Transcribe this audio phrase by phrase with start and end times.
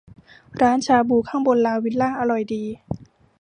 [0.61, 2.63] ร้านชาบูข้างบนลาวิลล่าอร่อยดี